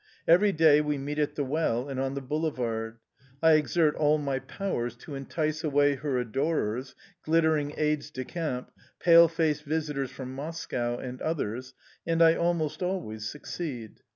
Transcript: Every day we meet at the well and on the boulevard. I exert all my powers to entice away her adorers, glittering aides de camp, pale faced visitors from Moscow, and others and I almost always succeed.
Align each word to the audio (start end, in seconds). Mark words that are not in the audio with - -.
Every 0.27 0.51
day 0.51 0.81
we 0.81 0.97
meet 0.97 1.19
at 1.19 1.35
the 1.35 1.43
well 1.43 1.87
and 1.87 1.99
on 1.99 2.15
the 2.15 2.21
boulevard. 2.23 2.97
I 3.43 3.51
exert 3.51 3.93
all 3.93 4.17
my 4.17 4.39
powers 4.39 4.95
to 4.95 5.13
entice 5.13 5.63
away 5.63 5.93
her 5.93 6.17
adorers, 6.17 6.95
glittering 7.23 7.75
aides 7.77 8.09
de 8.09 8.25
camp, 8.25 8.71
pale 8.99 9.27
faced 9.27 9.63
visitors 9.63 10.09
from 10.09 10.33
Moscow, 10.33 10.97
and 10.97 11.21
others 11.21 11.75
and 12.03 12.19
I 12.23 12.33
almost 12.33 12.81
always 12.81 13.29
succeed. 13.29 13.99